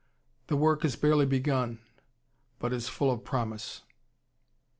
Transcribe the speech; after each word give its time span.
The 0.47 0.57
work 0.57 0.83
is 0.83 0.95
barely 0.95 1.27
begun, 1.27 1.77
but 2.57 2.73
is 2.73 2.89
full 2.89 3.11
of 3.11 3.23
promise. 3.23 3.83